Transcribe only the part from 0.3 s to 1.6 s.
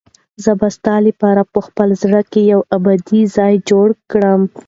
زه به ستا لپاره په